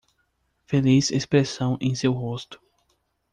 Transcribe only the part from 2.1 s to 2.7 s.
rosto